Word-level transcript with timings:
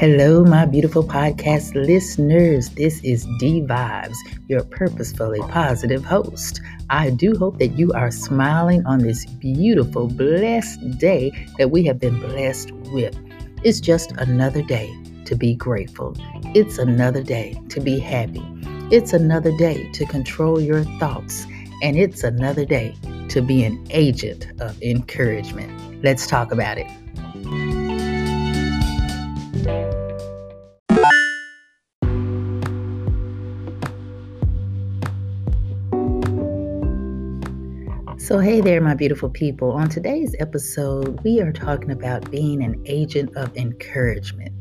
Hello, 0.00 0.46
my 0.46 0.64
beautiful 0.64 1.04
podcast 1.04 1.74
listeners. 1.74 2.70
This 2.70 3.04
is 3.04 3.26
D 3.38 3.60
Vibes, 3.60 4.16
your 4.48 4.64
purposefully 4.64 5.40
positive 5.40 6.02
host. 6.02 6.62
I 6.88 7.10
do 7.10 7.36
hope 7.36 7.58
that 7.58 7.78
you 7.78 7.92
are 7.92 8.10
smiling 8.10 8.82
on 8.86 9.00
this 9.00 9.26
beautiful, 9.26 10.06
blessed 10.08 10.96
day 10.96 11.30
that 11.58 11.70
we 11.70 11.84
have 11.84 12.00
been 12.00 12.18
blessed 12.18 12.72
with. 12.94 13.14
It's 13.62 13.78
just 13.78 14.12
another 14.12 14.62
day 14.62 14.90
to 15.26 15.34
be 15.34 15.54
grateful. 15.54 16.16
It's 16.54 16.78
another 16.78 17.22
day 17.22 17.60
to 17.68 17.78
be 17.78 17.98
happy. 17.98 18.42
It's 18.90 19.12
another 19.12 19.54
day 19.58 19.92
to 19.92 20.06
control 20.06 20.62
your 20.62 20.84
thoughts. 20.98 21.44
And 21.82 21.98
it's 21.98 22.24
another 22.24 22.64
day 22.64 22.94
to 23.28 23.42
be 23.42 23.64
an 23.64 23.86
agent 23.90 24.46
of 24.62 24.80
encouragement. 24.80 26.02
Let's 26.02 26.26
talk 26.26 26.52
about 26.52 26.78
it. 26.78 26.86
So, 38.30 38.38
hey 38.38 38.60
there, 38.60 38.80
my 38.80 38.94
beautiful 38.94 39.28
people. 39.28 39.72
On 39.72 39.88
today's 39.88 40.36
episode, 40.38 41.20
we 41.24 41.40
are 41.40 41.50
talking 41.50 41.90
about 41.90 42.30
being 42.30 42.62
an 42.62 42.80
agent 42.86 43.36
of 43.36 43.56
encouragement. 43.56 44.54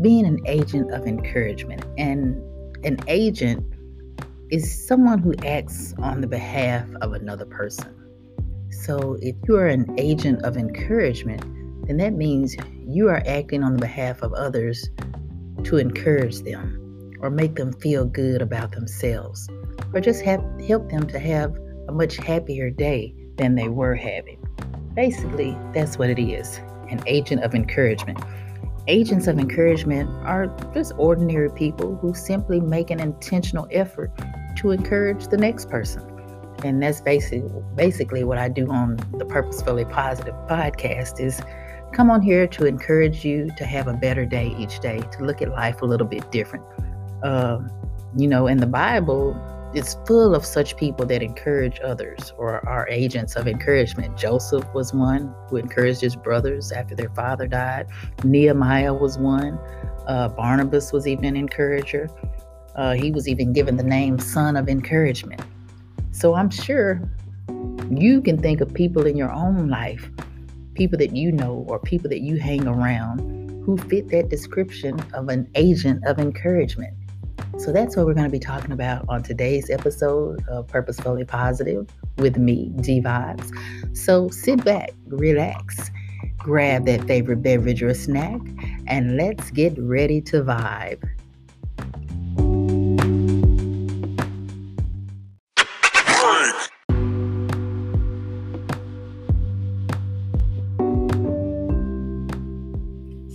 Being 0.00 0.26
an 0.26 0.40
agent 0.46 0.90
of 0.90 1.06
encouragement. 1.06 1.84
And 1.96 2.42
an 2.84 2.98
agent 3.06 3.64
is 4.50 4.88
someone 4.88 5.20
who 5.20 5.34
acts 5.44 5.94
on 5.98 6.20
the 6.20 6.26
behalf 6.26 6.84
of 7.00 7.12
another 7.12 7.44
person. 7.46 7.94
So, 8.70 9.18
if 9.22 9.36
you 9.46 9.56
are 9.56 9.68
an 9.68 9.94
agent 10.00 10.42
of 10.42 10.56
encouragement, 10.56 11.42
then 11.86 11.98
that 11.98 12.14
means 12.14 12.56
you 12.88 13.08
are 13.08 13.22
acting 13.24 13.62
on 13.62 13.74
the 13.74 13.80
behalf 13.80 14.20
of 14.22 14.32
others 14.32 14.90
to 15.62 15.76
encourage 15.76 16.40
them 16.40 17.12
or 17.20 17.30
make 17.30 17.54
them 17.54 17.72
feel 17.74 18.04
good 18.04 18.42
about 18.42 18.72
themselves 18.72 19.48
or 19.94 20.00
just 20.00 20.22
have, 20.22 20.42
help 20.66 20.90
them 20.90 21.06
to 21.06 21.20
have 21.20 21.56
a 21.88 21.92
much 21.92 22.16
happier 22.16 22.70
day 22.70 23.14
than 23.36 23.54
they 23.54 23.68
were 23.68 23.94
having. 23.94 24.38
Basically, 24.94 25.56
that's 25.74 25.98
what 25.98 26.10
it 26.10 26.18
is 26.18 26.60
an 26.88 27.02
agent 27.06 27.42
of 27.42 27.54
encouragement. 27.54 28.18
Agents 28.86 29.26
of 29.26 29.38
encouragement 29.38 30.08
are 30.24 30.46
just 30.72 30.92
ordinary 30.96 31.50
people 31.50 31.96
who 31.96 32.14
simply 32.14 32.60
make 32.60 32.90
an 32.90 33.00
intentional 33.00 33.66
effort 33.72 34.12
to 34.58 34.70
encourage 34.70 35.26
the 35.26 35.36
next 35.36 35.68
person. 35.68 36.02
And 36.64 36.80
that's 36.82 37.00
basically 37.00 37.50
basically 37.74 38.24
what 38.24 38.38
I 38.38 38.48
do 38.48 38.70
on 38.70 38.96
the 39.18 39.24
Purposefully 39.24 39.84
Positive 39.84 40.34
podcast 40.48 41.20
is 41.20 41.40
come 41.92 42.10
on 42.10 42.22
here 42.22 42.46
to 42.46 42.66
encourage 42.66 43.24
you 43.24 43.50
to 43.56 43.64
have 43.64 43.88
a 43.88 43.94
better 43.94 44.24
day 44.24 44.54
each 44.58 44.80
day, 44.80 45.00
to 45.12 45.24
look 45.24 45.42
at 45.42 45.50
life 45.50 45.82
a 45.82 45.86
little 45.86 46.06
bit 46.06 46.30
different. 46.30 46.64
Uh, 47.22 47.58
you 48.16 48.28
know, 48.28 48.46
in 48.46 48.58
the 48.58 48.66
Bible, 48.66 49.34
it's 49.76 49.98
full 50.06 50.34
of 50.34 50.42
such 50.46 50.74
people 50.78 51.04
that 51.04 51.22
encourage 51.22 51.78
others 51.80 52.32
or 52.38 52.66
are 52.66 52.88
agents 52.88 53.36
of 53.36 53.46
encouragement. 53.46 54.16
Joseph 54.16 54.64
was 54.72 54.94
one 54.94 55.34
who 55.50 55.56
encouraged 55.56 56.00
his 56.00 56.16
brothers 56.16 56.72
after 56.72 56.94
their 56.94 57.10
father 57.10 57.46
died. 57.46 57.86
Nehemiah 58.24 58.94
was 58.94 59.18
one. 59.18 59.58
Uh, 60.06 60.28
Barnabas 60.28 60.92
was 60.92 61.06
even 61.06 61.26
an 61.26 61.36
encourager. 61.36 62.08
Uh, 62.74 62.94
he 62.94 63.10
was 63.10 63.28
even 63.28 63.52
given 63.52 63.76
the 63.76 63.82
name 63.82 64.18
Son 64.18 64.56
of 64.56 64.70
Encouragement. 64.70 65.42
So 66.10 66.34
I'm 66.34 66.48
sure 66.48 67.02
you 67.90 68.22
can 68.22 68.40
think 68.40 68.62
of 68.62 68.72
people 68.72 69.06
in 69.06 69.14
your 69.14 69.30
own 69.30 69.68
life, 69.68 70.10
people 70.72 70.96
that 71.00 71.14
you 71.14 71.32
know 71.32 71.66
or 71.68 71.78
people 71.80 72.08
that 72.08 72.20
you 72.20 72.38
hang 72.38 72.66
around 72.66 73.20
who 73.66 73.76
fit 73.76 74.08
that 74.08 74.30
description 74.30 74.98
of 75.12 75.28
an 75.28 75.50
agent 75.54 76.02
of 76.06 76.18
encouragement. 76.18 76.96
So 77.58 77.72
that's 77.72 77.96
what 77.96 78.06
we're 78.06 78.14
going 78.14 78.26
to 78.26 78.30
be 78.30 78.38
talking 78.38 78.72
about 78.72 79.04
on 79.08 79.22
today's 79.22 79.70
episode 79.70 80.46
of 80.48 80.68
Purposefully 80.68 81.24
Positive 81.24 81.88
with 82.18 82.36
me, 82.36 82.70
D 82.80 83.00
Vibes. 83.00 83.50
So 83.96 84.28
sit 84.28 84.64
back, 84.64 84.92
relax, 85.06 85.90
grab 86.38 86.86
that 86.86 87.04
favorite 87.04 87.42
beverage 87.42 87.82
or 87.82 87.94
snack, 87.94 88.40
and 88.86 89.16
let's 89.16 89.50
get 89.50 89.76
ready 89.78 90.20
to 90.22 90.42
vibe. 90.42 91.02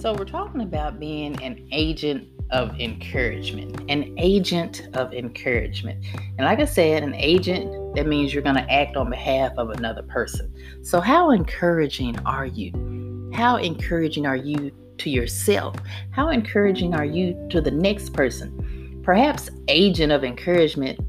So, 0.01 0.15
we're 0.15 0.25
talking 0.25 0.61
about 0.61 0.99
being 0.99 1.39
an 1.43 1.67
agent 1.71 2.27
of 2.51 2.77
encouragement. 2.79 3.79
An 3.89 4.13
agent 4.17 4.87
of 4.93 5.13
encouragement. 5.13 6.05
And 6.37 6.45
like 6.45 6.59
I 6.59 6.65
said, 6.65 7.03
an 7.03 7.15
agent, 7.15 7.95
that 7.95 8.07
means 8.07 8.33
you're 8.33 8.43
going 8.43 8.55
to 8.55 8.71
act 8.71 8.97
on 8.97 9.09
behalf 9.09 9.53
of 9.57 9.69
another 9.69 10.03
person. 10.03 10.53
So, 10.83 10.99
how 10.99 11.31
encouraging 11.31 12.19
are 12.25 12.45
you? 12.45 13.31
How 13.33 13.55
encouraging 13.55 14.25
are 14.25 14.35
you 14.35 14.71
to 14.97 15.09
yourself? 15.09 15.75
How 16.11 16.29
encouraging 16.29 16.93
are 16.93 17.05
you 17.05 17.35
to 17.49 17.61
the 17.61 17.71
next 17.71 18.13
person? 18.13 19.01
Perhaps 19.03 19.49
agent 19.67 20.11
of 20.11 20.23
encouragement 20.23 20.99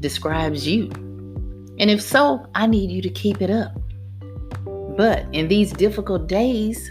describes 0.00 0.66
you. 0.66 0.90
And 1.78 1.90
if 1.90 2.02
so, 2.02 2.44
I 2.54 2.66
need 2.66 2.90
you 2.90 3.02
to 3.02 3.10
keep 3.10 3.40
it 3.40 3.50
up. 3.50 3.72
But 4.96 5.26
in 5.32 5.46
these 5.46 5.72
difficult 5.72 6.26
days, 6.26 6.90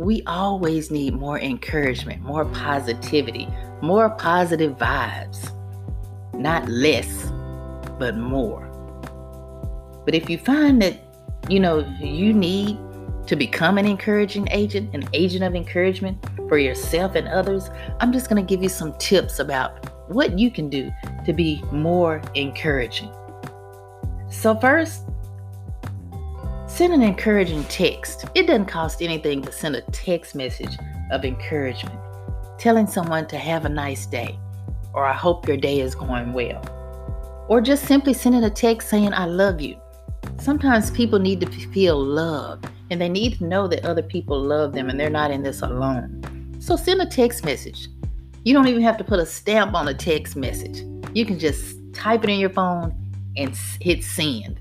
we 0.00 0.22
always 0.26 0.90
need 0.90 1.12
more 1.12 1.38
encouragement, 1.38 2.22
more 2.22 2.46
positivity, 2.46 3.46
more 3.82 4.08
positive 4.08 4.78
vibes. 4.78 5.54
Not 6.32 6.66
less, 6.70 7.30
but 7.98 8.16
more. 8.16 8.66
But 10.06 10.14
if 10.14 10.30
you 10.30 10.38
find 10.38 10.80
that, 10.80 10.96
you 11.50 11.60
know, 11.60 11.80
you 12.00 12.32
need 12.32 12.78
to 13.26 13.36
become 13.36 13.76
an 13.76 13.84
encouraging 13.84 14.48
agent, 14.50 14.94
an 14.94 15.06
agent 15.12 15.44
of 15.44 15.54
encouragement 15.54 16.16
for 16.48 16.56
yourself 16.56 17.14
and 17.14 17.28
others, 17.28 17.68
I'm 18.00 18.10
just 18.10 18.30
going 18.30 18.42
to 18.42 18.48
give 18.48 18.62
you 18.62 18.70
some 18.70 18.96
tips 18.96 19.38
about 19.38 19.86
what 20.08 20.38
you 20.38 20.50
can 20.50 20.70
do 20.70 20.90
to 21.26 21.34
be 21.34 21.62
more 21.72 22.22
encouraging. 22.34 23.12
So, 24.30 24.58
first, 24.58 25.02
Send 26.80 26.94
an 26.94 27.02
encouraging 27.02 27.62
text. 27.64 28.24
It 28.34 28.46
doesn't 28.46 28.64
cost 28.64 29.02
anything 29.02 29.42
to 29.42 29.52
send 29.52 29.76
a 29.76 29.82
text 29.92 30.34
message 30.34 30.78
of 31.10 31.26
encouragement, 31.26 32.00
telling 32.58 32.86
someone 32.86 33.26
to 33.26 33.36
have 33.36 33.66
a 33.66 33.68
nice 33.68 34.06
day, 34.06 34.38
or 34.94 35.04
I 35.04 35.12
hope 35.12 35.46
your 35.46 35.58
day 35.58 35.80
is 35.80 35.94
going 35.94 36.32
well, 36.32 36.64
or 37.50 37.60
just 37.60 37.84
simply 37.84 38.14
sending 38.14 38.44
a 38.44 38.48
text 38.48 38.88
saying, 38.88 39.12
I 39.12 39.26
love 39.26 39.60
you. 39.60 39.76
Sometimes 40.38 40.90
people 40.90 41.18
need 41.18 41.42
to 41.42 41.50
feel 41.68 42.02
loved 42.02 42.66
and 42.90 42.98
they 42.98 43.10
need 43.10 43.36
to 43.40 43.44
know 43.44 43.68
that 43.68 43.84
other 43.84 44.02
people 44.02 44.40
love 44.40 44.72
them 44.72 44.88
and 44.88 44.98
they're 44.98 45.10
not 45.10 45.30
in 45.30 45.42
this 45.42 45.60
alone. 45.60 46.56
So 46.60 46.76
send 46.76 47.02
a 47.02 47.06
text 47.06 47.44
message. 47.44 47.88
You 48.44 48.54
don't 48.54 48.68
even 48.68 48.80
have 48.84 48.96
to 48.96 49.04
put 49.04 49.20
a 49.20 49.26
stamp 49.26 49.74
on 49.74 49.88
a 49.88 49.92
text 49.92 50.34
message. 50.34 50.78
You 51.12 51.26
can 51.26 51.38
just 51.38 51.76
type 51.92 52.24
it 52.24 52.30
in 52.30 52.40
your 52.40 52.48
phone 52.48 52.94
and 53.36 53.54
hit 53.82 54.02
send. 54.02 54.58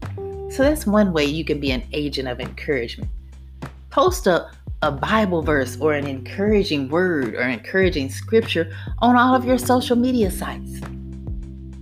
So 0.51 0.63
that's 0.63 0.87
one 0.87 1.13
way 1.13 1.25
you 1.25 1.45
can 1.45 1.59
be 1.59 1.71
an 1.71 1.83
agent 1.93 2.27
of 2.27 2.39
encouragement. 2.39 3.11
Post 3.91 4.25
a, 4.25 4.49
a 4.81 4.91
Bible 4.91 5.43
verse 5.43 5.77
or 5.79 5.93
an 5.93 6.07
encouraging 6.07 6.89
word 6.89 7.35
or 7.35 7.41
encouraging 7.41 8.09
scripture 8.09 8.75
on 8.99 9.15
all 9.15 9.35
of 9.35 9.45
your 9.45 9.59
social 9.59 9.95
media 9.95 10.31
sites. 10.31 10.79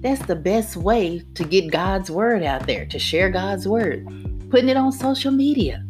That's 0.01 0.25
the 0.25 0.36
best 0.36 0.75
way 0.75 1.24
to 1.36 1.44
get 1.44 1.71
God's 1.71 2.12
word 2.12 2.44
out 2.44 2.68
there, 2.68 2.86
to 2.88 3.00
share 3.00 3.30
God's 3.30 3.68
word, 3.68 4.06
putting 4.50 4.69
it 4.69 4.77
on 4.77 4.91
social 4.91 5.31
media. 5.31 5.83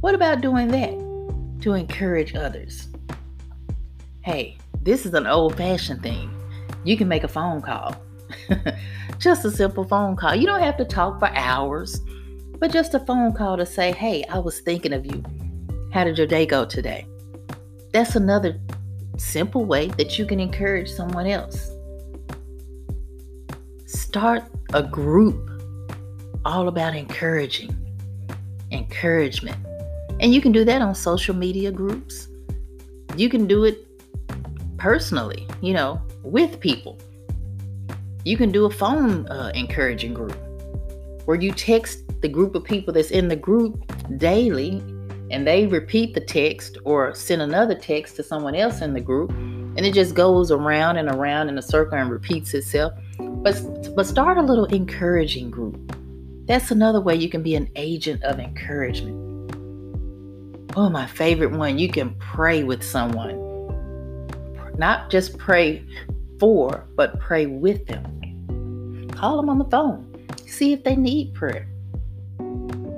What 0.00 0.14
about 0.14 0.42
doing 0.42 0.68
that 0.68 1.62
to 1.62 1.72
encourage 1.72 2.34
others? 2.34 2.88
Hey, 4.20 4.58
this 4.82 5.06
is 5.06 5.14
an 5.14 5.26
old 5.26 5.56
fashioned 5.56 6.02
thing. 6.02 6.30
You 6.84 6.96
can 6.96 7.08
make 7.08 7.24
a 7.24 7.28
phone 7.28 7.62
call. 7.62 7.96
just 9.18 9.44
a 9.44 9.50
simple 9.50 9.84
phone 9.84 10.16
call. 10.16 10.34
You 10.34 10.46
don't 10.46 10.60
have 10.60 10.76
to 10.78 10.84
talk 10.84 11.18
for 11.18 11.28
hours, 11.28 12.00
but 12.58 12.72
just 12.72 12.94
a 12.94 13.00
phone 13.00 13.32
call 13.32 13.56
to 13.56 13.66
say, 13.66 13.92
hey, 13.92 14.24
I 14.30 14.38
was 14.38 14.60
thinking 14.60 14.92
of 14.92 15.06
you. 15.06 15.22
How 15.92 16.04
did 16.04 16.18
your 16.18 16.26
day 16.26 16.46
go 16.46 16.64
today? 16.64 17.06
That's 17.92 18.16
another 18.16 18.58
simple 19.16 19.64
way 19.64 19.88
that 19.88 20.18
you 20.18 20.26
can 20.26 20.40
encourage 20.40 20.90
someone 20.90 21.26
else. 21.26 21.70
Start 23.86 24.44
a 24.74 24.82
group 24.82 25.50
all 26.44 26.68
about 26.68 26.94
encouraging, 26.94 27.74
encouragement. 28.70 29.56
And 30.20 30.34
you 30.34 30.40
can 30.40 30.52
do 30.52 30.64
that 30.64 30.82
on 30.82 30.94
social 30.94 31.34
media 31.34 31.70
groups. 31.70 32.28
You 33.16 33.28
can 33.28 33.46
do 33.46 33.64
it 33.64 33.86
personally, 34.76 35.46
you 35.60 35.74
know, 35.74 36.00
with 36.22 36.60
people. 36.60 36.98
You 38.26 38.36
can 38.36 38.50
do 38.50 38.64
a 38.64 38.70
phone 38.70 39.24
uh, 39.28 39.52
encouraging 39.54 40.12
group 40.12 40.36
where 41.26 41.40
you 41.40 41.52
text 41.52 42.02
the 42.22 42.28
group 42.28 42.56
of 42.56 42.64
people 42.64 42.92
that's 42.92 43.12
in 43.12 43.28
the 43.28 43.36
group 43.36 43.80
daily 44.18 44.82
and 45.30 45.46
they 45.46 45.68
repeat 45.68 46.12
the 46.12 46.20
text 46.20 46.76
or 46.82 47.14
send 47.14 47.40
another 47.40 47.76
text 47.76 48.16
to 48.16 48.24
someone 48.24 48.56
else 48.56 48.80
in 48.80 48.94
the 48.94 49.00
group 49.00 49.30
and 49.30 49.78
it 49.86 49.94
just 49.94 50.16
goes 50.16 50.50
around 50.50 50.96
and 50.96 51.08
around 51.08 51.48
in 51.50 51.56
a 51.56 51.62
circle 51.62 51.96
and 51.96 52.10
repeats 52.10 52.52
itself. 52.52 52.94
But 53.20 53.94
but 53.94 54.06
start 54.06 54.38
a 54.38 54.42
little 54.42 54.64
encouraging 54.64 55.52
group. 55.52 55.78
That's 56.46 56.72
another 56.72 57.00
way 57.00 57.14
you 57.14 57.28
can 57.28 57.44
be 57.44 57.54
an 57.54 57.70
agent 57.76 58.24
of 58.24 58.40
encouragement. 58.40 59.54
Oh 60.74 60.90
my 60.90 61.06
favorite 61.06 61.52
one 61.52 61.78
you 61.78 61.88
can 61.88 62.16
pray 62.18 62.64
with 62.64 62.82
someone. 62.82 63.36
Not 64.76 65.12
just 65.12 65.38
pray 65.38 65.84
for 66.40 66.88
but 66.96 67.20
pray 67.20 67.46
with 67.46 67.86
them 67.86 68.15
call 69.16 69.36
them 69.36 69.48
on 69.48 69.58
the 69.58 69.64
phone 69.66 70.12
see 70.46 70.72
if 70.72 70.84
they 70.84 70.96
need 70.96 71.34
prayer 71.34 71.66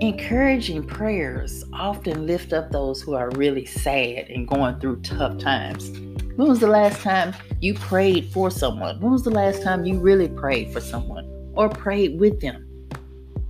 Encouraging 0.00 0.86
prayers 0.86 1.64
often 1.72 2.24
lift 2.24 2.52
up 2.52 2.70
those 2.70 3.02
who 3.02 3.14
are 3.14 3.30
really 3.30 3.66
sad 3.66 4.28
and 4.28 4.46
going 4.46 4.78
through 4.78 5.00
tough 5.00 5.38
times. 5.38 5.90
When 6.36 6.46
was 6.46 6.60
the 6.60 6.68
last 6.68 7.02
time 7.02 7.34
you 7.60 7.74
prayed 7.74 8.30
for 8.32 8.48
someone? 8.48 9.00
When 9.00 9.10
was 9.10 9.24
the 9.24 9.32
last 9.32 9.60
time 9.60 9.84
you 9.84 9.98
really 9.98 10.28
prayed 10.28 10.72
for 10.72 10.80
someone 10.80 11.28
or 11.56 11.68
prayed 11.68 12.20
with 12.20 12.40
them? 12.40 12.64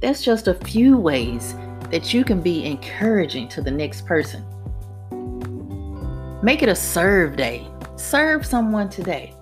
That's 0.00 0.22
just 0.22 0.48
a 0.48 0.54
few 0.54 0.96
ways 0.96 1.54
that 1.90 2.14
you 2.14 2.24
can 2.24 2.40
be 2.40 2.64
encouraging 2.64 3.48
to 3.48 3.60
the 3.60 3.70
next 3.70 4.06
person. 4.06 4.42
Make 6.42 6.62
it 6.62 6.70
a 6.70 6.74
serve 6.74 7.36
day. 7.36 7.66
Serve 7.96 8.46
someone 8.46 8.88
today. 8.88 9.34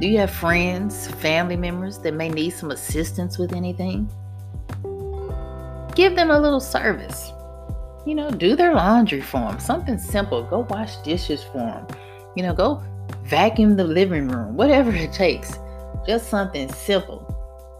Do 0.00 0.08
you 0.08 0.18
have 0.18 0.30
friends, 0.30 1.08
family 1.08 1.56
members 1.56 1.98
that 1.98 2.14
may 2.14 2.28
need 2.28 2.50
some 2.50 2.70
assistance 2.70 3.38
with 3.38 3.54
anything? 3.54 4.10
give 5.96 6.14
them 6.14 6.30
a 6.30 6.38
little 6.38 6.60
service. 6.60 7.32
You 8.04 8.14
know, 8.14 8.30
do 8.30 8.54
their 8.54 8.74
laundry 8.74 9.22
for 9.22 9.40
them. 9.40 9.58
Something 9.58 9.98
simple. 9.98 10.44
Go 10.44 10.60
wash 10.70 10.96
dishes 10.98 11.42
for 11.42 11.58
them. 11.58 11.86
You 12.36 12.44
know, 12.44 12.54
go 12.54 12.82
vacuum 13.24 13.76
the 13.76 13.84
living 13.84 14.28
room, 14.28 14.56
whatever 14.56 14.94
it 14.94 15.12
takes. 15.12 15.58
Just 16.06 16.28
something 16.28 16.70
simple. 16.72 17.24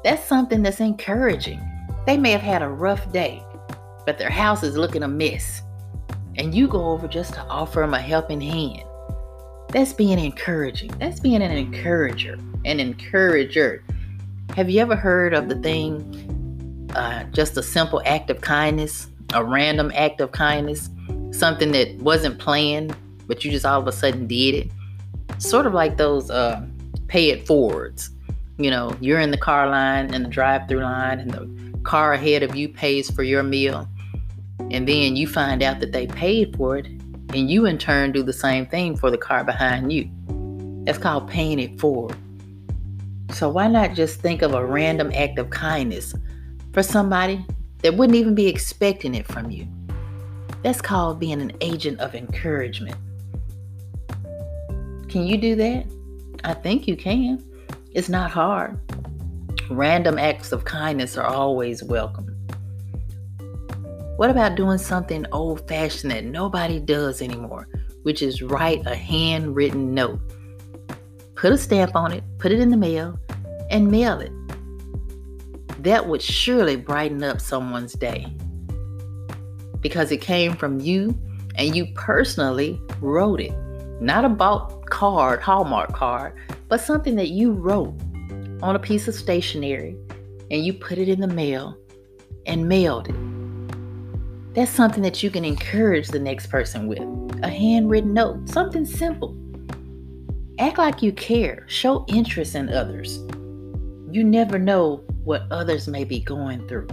That's 0.03 0.25
something 0.25 0.63
that's 0.63 0.81
encouraging. 0.81 1.61
They 2.07 2.17
may 2.17 2.33
have 2.33 2.41
had 2.41 2.63
a 2.63 2.69
rough 2.69 3.13
day, 3.13 3.43
but 4.07 4.19
their 4.19 4.31
house 4.31 4.63
is 4.63 4.77
looking 4.77 5.03
a 5.03 5.09
mess. 5.09 5.63
And 6.37 6.55
you 6.55 6.67
go 6.67 6.87
over 6.87 7.07
just 7.07 7.35
to 7.35 7.43
offer 7.43 7.81
them 7.81 7.95
a 7.95 8.01
helping 8.01 8.41
hand. 8.41 8.83
That's 9.71 9.93
being 9.93 10.19
encouraging. 10.19 10.93
That's 10.99 11.21
being 11.21 11.43
an 11.43 11.51
encourager. 11.51 12.39
An 12.65 12.81
encourager. 12.81 13.85
Have 14.55 14.71
you 14.71 14.81
ever 14.81 14.97
heard 14.97 15.35
of 15.35 15.49
the 15.49 15.57
thing 15.57 16.27
uh, 16.97 17.25
just 17.25 17.57
a 17.57 17.63
simple 17.63 18.01
act 18.07 18.31
of 18.31 18.41
kindness, 18.41 19.09
a 19.35 19.45
random 19.45 19.93
act 19.95 20.21
of 20.21 20.33
kindness, 20.33 20.89
something 21.31 21.73
that 21.73 21.95
wasn't 21.97 22.39
planned, 22.39 22.97
but 23.27 23.45
you 23.45 23.51
just 23.51 23.67
all 23.67 23.81
of 23.81 23.87
a 23.87 23.93
sudden 23.93 24.27
did 24.27 24.55
it. 24.55 24.71
Sort 25.39 25.67
of 25.67 25.75
like 25.75 25.99
those 25.99 26.31
uh, 26.31 26.65
pay 27.09 27.31
it 27.31 27.47
forwards. 27.47 28.11
You 28.57 28.71
know, 28.71 28.97
you're 29.01 29.21
in 29.21 29.31
the 29.31 29.37
car 29.37 29.69
line 29.69 30.15
and 30.15 30.25
the 30.25 30.31
drive 30.31 30.67
through 30.69 30.81
line, 30.81 31.21
and 31.21 31.31
the 31.31 31.79
car 31.81 32.15
ahead 32.15 32.43
of 32.43 32.57
you 32.57 32.69
pays 32.69 33.11
for 33.11 33.23
your 33.23 33.43
meal. 33.43 33.87
And 34.71 34.89
then 34.89 35.17
you 35.17 35.27
find 35.29 35.63
out 35.63 35.81
that 35.81 35.93
they 35.93 36.07
paid 36.07 36.57
for 36.57 36.79
it, 36.79 36.87
and 37.35 37.51
you 37.51 37.67
in 37.67 37.79
turn 37.79 38.13
do 38.13 38.23
the 38.23 38.33
same 38.33 38.67
thing 38.67 38.97
for 38.97 39.11
the 39.11 39.19
car 39.19 39.45
behind 39.45 39.93
you. 39.93 40.11
That's 40.85 40.99
called 40.99 41.29
paying 41.29 41.59
it 41.59 41.81
forward. 41.81 42.17
So 43.33 43.49
why 43.49 43.69
not 43.69 43.95
just 43.95 44.21
think 44.21 44.43
of 44.43 44.55
a 44.55 44.65
random 44.65 45.11
act 45.15 45.39
of 45.39 45.51
kindness, 45.51 46.15
for 46.77 46.83
somebody 46.83 47.43
that 47.79 47.95
wouldn't 47.95 48.17
even 48.17 48.35
be 48.35 48.49
expecting 48.49 49.15
it 49.15 49.27
from 49.27 49.51
you. 49.51 49.67
That's 50.63 50.83
called 50.83 51.19
being 51.19 51.41
an 51.41 51.53
agent 51.63 52.01
of 52.01 52.15
encouragement. 52.15 52.97
Can 55.09 55.27
you 55.27 55.39
do 55.39 55.55
that? 55.57 55.87
I 56.45 56.53
think 56.53 56.87
you 56.87 56.95
can. 56.95 57.43
It's 57.93 58.11
not 58.11 58.31
hard. 58.31 58.79
Random 59.71 60.19
acts 60.19 60.53
of 60.53 60.67
kindness 60.67 61.17
are 61.17 61.25
always 61.27 61.83
welcome. 61.83 62.36
What 64.17 64.31
about 64.31 64.55
doing 64.55 64.79
something 64.79 65.27
old 65.33 65.69
fashioned 65.69 66.11
that 66.11 66.25
nobody 66.25 66.81
does 66.81 67.21
anymore, 67.21 67.69
which 68.03 68.23
is 68.23 68.43
write 68.43 68.87
a 68.87 68.95
handwritten 68.95 69.93
note? 69.93 70.21
Put 71.35 71.53
a 71.53 71.59
stamp 71.59 71.95
on 71.95 72.13
it, 72.13 72.25
put 72.39 72.51
it 72.51 72.61
in 72.61 72.71
the 72.71 72.77
mail, 72.77 73.19
and 73.71 73.91
mail 73.91 74.21
it 74.21 74.33
that 75.81 76.09
would 76.09 76.23
surely 76.23 76.77
brighten 76.77 77.23
up 77.23 77.41
someone's 77.41 77.93
day 77.93 78.27
because 79.81 80.11
it 80.11 80.21
came 80.21 80.57
from 80.57 80.81
you 80.81 81.17
and 81.55 81.77
you 81.77 81.87
personally 81.95 82.81
wrote 83.01 83.41
it. 83.41 83.53
Not 84.01 84.25
a 84.25 84.29
bought 84.29 84.87
card, 84.87 85.41
Hallmark 85.41 85.93
card, 85.93 86.35
but 86.69 86.81
something 86.81 87.15
that 87.17 87.29
you 87.29 87.53
wrote 87.53 87.95
on 88.63 88.75
a 88.75 88.81
piece 88.81 89.07
of 89.07 89.15
stationery 89.15 89.97
and 90.51 90.65
you 90.65 90.73
put 90.73 90.99
it 90.99 91.09
in 91.09 91.21
the 91.21 91.29
mail 91.29 91.77
and 92.47 92.69
mailed 92.69 93.09
it. 93.09 93.26
That's 94.57 94.71
something 94.71 95.03
that 95.03 95.23
you 95.23 95.29
can 95.29 95.45
encourage 95.45 96.09
the 96.09 96.19
next 96.19 96.47
person 96.47 96.87
with. 96.87 97.03
A 97.43 97.49
handwritten 97.49 98.15
note, 98.15 98.49
something 98.49 98.87
simple. 98.87 99.37
Act 100.59 100.79
like 100.79 101.03
you 101.03 101.13
care, 101.13 101.67
show 101.69 102.07
interest 102.09 102.55
in 102.55 102.71
others. 102.71 103.19
You 104.11 104.25
never 104.25 104.59
know 104.59 105.05
what 105.25 105.43
others 105.51 105.89
may 105.89 106.05
be 106.05 106.21
going 106.21 106.67
through. 106.69 106.89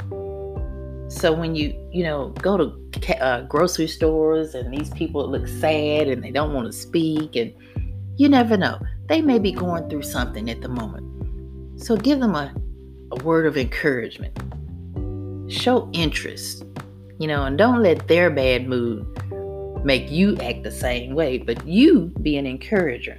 So 1.07 1.31
when 1.31 1.55
you, 1.55 1.73
you 1.89 2.03
know, 2.03 2.31
go 2.41 2.57
to 2.57 3.23
uh, 3.23 3.43
grocery 3.43 3.87
stores 3.87 4.55
and 4.55 4.73
these 4.73 4.89
people 4.89 5.25
look 5.31 5.47
sad 5.47 6.09
and 6.09 6.21
they 6.21 6.31
don't 6.31 6.51
want 6.51 6.65
to 6.65 6.73
speak, 6.73 7.37
and 7.37 7.53
you 8.17 8.27
never 8.27 8.57
know, 8.57 8.77
they 9.07 9.21
may 9.21 9.39
be 9.39 9.53
going 9.53 9.89
through 9.89 10.03
something 10.03 10.49
at 10.49 10.59
the 10.59 10.67
moment. 10.67 11.81
So 11.81 11.95
give 11.95 12.19
them 12.19 12.35
a, 12.35 12.53
a 13.13 13.23
word 13.23 13.45
of 13.45 13.55
encouragement. 13.55 14.37
Show 15.49 15.89
interest, 15.93 16.65
you 17.19 17.27
know, 17.27 17.45
and 17.45 17.57
don't 17.57 17.81
let 17.81 18.07
their 18.07 18.29
bad 18.29 18.67
mood 18.67 19.05
make 19.85 20.09
you 20.09 20.37
act 20.37 20.63
the 20.63 20.71
same 20.71 21.13
way, 21.13 21.37
but 21.37 21.67
you 21.67 22.13
be 22.21 22.37
an 22.37 22.45
encourager. 22.45 23.17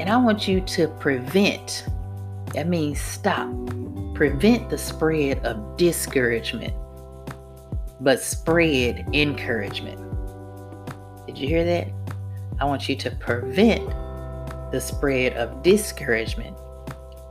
And 0.00 0.10
I 0.10 0.16
want 0.16 0.48
you 0.48 0.60
to 0.60 0.88
prevent 0.98 1.86
that 2.54 2.68
means 2.68 3.00
stop. 3.00 3.48
Prevent 4.14 4.70
the 4.70 4.78
spread 4.78 5.44
of 5.44 5.76
discouragement, 5.76 6.72
but 8.00 8.20
spread 8.20 9.04
encouragement. 9.12 9.98
Did 11.26 11.36
you 11.36 11.48
hear 11.48 11.64
that? 11.64 11.88
I 12.60 12.64
want 12.64 12.88
you 12.88 12.94
to 12.94 13.10
prevent 13.10 13.90
the 14.70 14.80
spread 14.80 15.32
of 15.32 15.64
discouragement, 15.64 16.56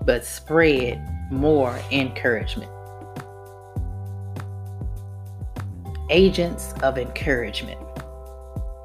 but 0.04 0.26
spread 0.26 1.02
more 1.32 1.80
encouragement. 1.90 2.70
Agents 6.10 6.74
of 6.84 6.98
encouragement. 6.98 7.80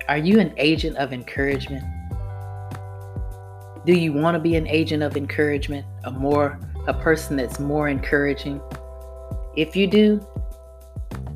Are 0.08 0.16
you 0.16 0.38
an 0.38 0.54
agent 0.56 0.96
of 0.98 1.12
encouragement? 1.12 1.82
Do 3.84 3.92
you 3.92 4.12
want 4.12 4.36
to 4.36 4.38
be 4.38 4.54
an 4.54 4.68
agent 4.68 5.02
of 5.02 5.16
encouragement, 5.16 5.84
a 6.04 6.12
more 6.12 6.60
a 6.86 6.94
person 6.94 7.36
that's 7.36 7.58
more 7.58 7.88
encouraging? 7.88 8.60
If 9.56 9.74
you 9.74 9.88
do, 9.88 10.24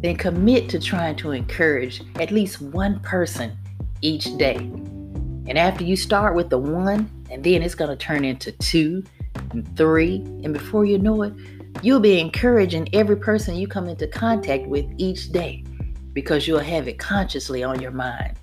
then 0.00 0.14
commit 0.16 0.68
to 0.68 0.78
trying 0.78 1.16
to 1.16 1.32
encourage 1.32 2.00
at 2.20 2.30
least 2.30 2.62
one 2.62 3.00
person 3.00 3.58
each 4.02 4.36
day. 4.38 4.56
And 4.56 5.58
after 5.58 5.82
you 5.82 5.96
start 5.96 6.36
with 6.36 6.48
the 6.48 6.58
one, 6.58 7.10
and 7.28 7.42
then 7.42 7.60
it's 7.60 7.74
going 7.74 7.90
to 7.90 7.96
turn 7.96 8.24
into 8.24 8.52
two 8.52 9.02
and 9.50 9.76
three, 9.76 10.16
and 10.44 10.52
before 10.52 10.84
you 10.84 10.98
know 10.98 11.22
it, 11.22 11.34
you'll 11.82 11.98
be 11.98 12.20
encouraging 12.20 12.88
every 12.92 13.16
person 13.16 13.56
you 13.56 13.66
come 13.66 13.88
into 13.88 14.06
contact 14.06 14.68
with 14.68 14.86
each 14.96 15.32
day 15.32 15.64
because 16.12 16.46
you'll 16.46 16.58
have 16.60 16.88
it 16.88 16.98
consciously 16.98 17.62
on 17.62 17.80
your 17.80 17.90
mind. 17.90 18.36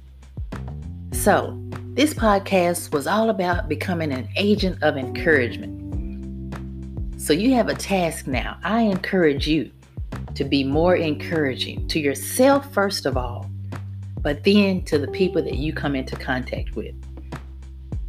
So, 1.12 1.60
this 1.94 2.14
podcast 2.14 2.94
was 2.94 3.08
all 3.08 3.30
about 3.30 3.68
becoming 3.68 4.14
an 4.14 4.30
agent 4.38 4.82
of 4.84 4.96
encouragement. 4.96 5.80
So 7.20 7.34
you 7.34 7.54
have 7.56 7.68
a 7.68 7.74
task 7.74 8.26
now. 8.26 8.58
I 8.64 8.84
encourage 8.84 9.46
you 9.46 9.70
to 10.36 10.46
be 10.46 10.64
more 10.64 10.96
encouraging 10.96 11.88
to 11.90 12.00
yourself, 12.00 12.72
first 12.74 13.06
of 13.06 13.18
all, 13.18 13.52
but 14.22 14.46
then 14.46 14.84
to 14.86 14.98
the 14.98 15.10
people 15.10 15.42
that 15.44 15.56
you 15.56 15.74
come 15.74 15.96
into 15.96 16.16
contact 16.16 16.76
with. 16.76 16.96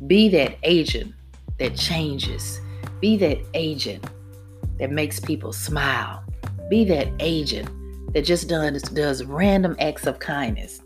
Be 0.07 0.29
that 0.29 0.57
agent 0.62 1.12
that 1.59 1.75
changes, 1.75 2.61
be 3.00 3.17
that 3.17 3.38
agent 3.55 4.05
that 4.79 4.93
makes 4.93 5.19
people 5.19 5.52
smile, 5.52 6.23
be 6.69 6.85
that 6.85 7.09
agent 7.19 7.69
that 8.12 8.25
just 8.25 8.49
does, 8.49 8.83
does 8.83 9.25
random 9.25 9.76
acts 9.79 10.07
of 10.07 10.19
kindness, 10.19 10.81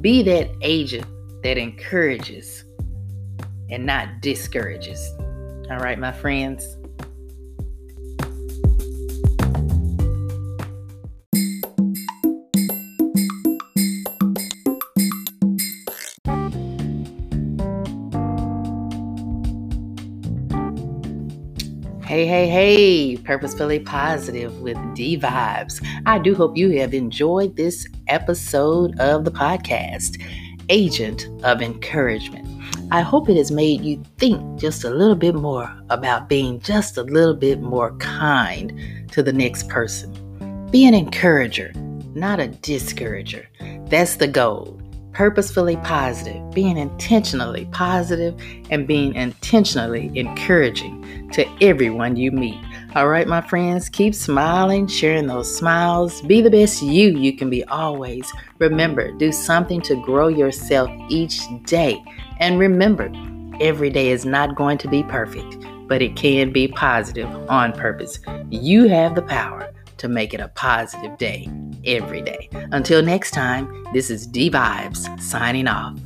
be 0.00 0.22
that 0.22 0.50
agent 0.62 1.06
that 1.42 1.58
encourages 1.58 2.64
and 3.70 3.84
not 3.84 4.20
discourages. 4.20 5.00
All 5.70 5.78
right, 5.78 5.98
my 5.98 6.12
friends. 6.12 6.76
Hey, 22.26 22.48
hey, 22.48 23.16
purposefully 23.18 23.78
positive 23.78 24.60
with 24.60 24.76
D 24.96 25.16
Vibes. 25.16 25.80
I 26.06 26.18
do 26.18 26.34
hope 26.34 26.56
you 26.56 26.70
have 26.80 26.92
enjoyed 26.92 27.54
this 27.54 27.86
episode 28.08 28.98
of 28.98 29.24
the 29.24 29.30
podcast, 29.30 30.20
Agent 30.68 31.28
of 31.44 31.62
Encouragement. 31.62 32.44
I 32.90 33.02
hope 33.02 33.28
it 33.28 33.36
has 33.36 33.52
made 33.52 33.82
you 33.82 34.02
think 34.18 34.58
just 34.58 34.82
a 34.82 34.90
little 34.90 35.14
bit 35.14 35.36
more 35.36 35.72
about 35.88 36.28
being 36.28 36.58
just 36.58 36.96
a 36.96 37.04
little 37.04 37.32
bit 37.32 37.60
more 37.60 37.96
kind 37.98 39.08
to 39.12 39.22
the 39.22 39.32
next 39.32 39.68
person. 39.68 40.12
Be 40.72 40.84
an 40.84 40.94
encourager, 40.94 41.72
not 42.16 42.40
a 42.40 42.48
discourager. 42.48 43.48
That's 43.84 44.16
the 44.16 44.26
goal 44.26 44.80
purposefully 45.16 45.78
positive, 45.78 46.50
being 46.50 46.76
intentionally 46.76 47.66
positive, 47.72 48.38
and 48.68 48.86
being 48.86 49.14
intentionally 49.14 50.10
encouraging 50.14 51.30
to 51.30 51.48
everyone 51.62 52.16
you 52.16 52.30
meet. 52.30 52.62
All 52.94 53.08
right, 53.08 53.26
my 53.26 53.40
friends, 53.40 53.88
keep 53.88 54.14
smiling, 54.14 54.86
sharing 54.86 55.26
those 55.26 55.56
smiles. 55.56 56.20
Be 56.20 56.42
the 56.42 56.50
best 56.50 56.82
you 56.82 57.16
you 57.16 57.34
can 57.34 57.48
be 57.48 57.64
always. 57.64 58.30
Remember, 58.58 59.10
do 59.12 59.32
something 59.32 59.80
to 59.82 59.96
grow 60.02 60.28
yourself 60.28 60.90
each 61.08 61.40
day. 61.64 61.98
And 62.38 62.58
remember, 62.58 63.10
every 63.58 63.88
day 63.88 64.10
is 64.10 64.26
not 64.26 64.54
going 64.54 64.76
to 64.78 64.88
be 64.88 65.02
perfect, 65.02 65.56
but 65.88 66.02
it 66.02 66.14
can 66.14 66.52
be 66.52 66.68
positive 66.68 67.30
on 67.48 67.72
purpose. 67.72 68.18
You 68.50 68.86
have 68.88 69.14
the 69.14 69.22
power 69.22 69.72
to 69.96 70.08
make 70.08 70.34
it 70.34 70.40
a 70.40 70.48
positive 70.48 71.16
day 71.16 71.48
every 71.86 72.22
day. 72.22 72.48
Until 72.72 73.02
next 73.02 73.30
time, 73.30 73.86
this 73.92 74.10
is 74.10 74.26
D 74.26 74.50
Vibes 74.50 75.20
signing 75.20 75.68
off. 75.68 75.98